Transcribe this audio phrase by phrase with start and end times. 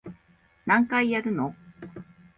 [0.65, 1.53] 何回やるの